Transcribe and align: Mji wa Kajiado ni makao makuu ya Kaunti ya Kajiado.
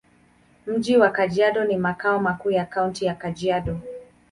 Mji 0.67 0.97
wa 0.97 1.09
Kajiado 1.09 1.63
ni 1.65 1.77
makao 1.77 2.19
makuu 2.19 2.51
ya 2.51 2.65
Kaunti 2.65 3.05
ya 3.05 3.15
Kajiado. 3.15 3.79